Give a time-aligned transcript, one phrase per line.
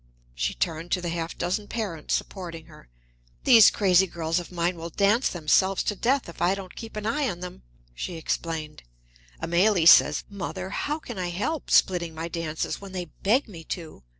[0.33, 2.89] She turned to the half dozen parents supporting her.
[3.43, 7.05] "These crazy girls of mine will dance themselves to death if I don't keep an
[7.05, 7.61] eye on them,"
[7.93, 8.81] she explained.
[9.43, 14.01] "Amélie says, 'Mother, how can I help splitting my dances, when they beg me to?'